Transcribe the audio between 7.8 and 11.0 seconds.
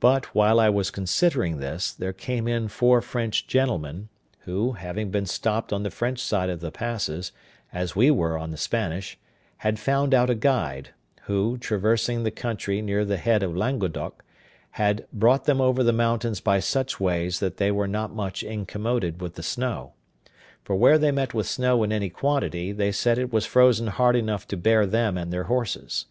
we were on the Spanish, had found out a guide,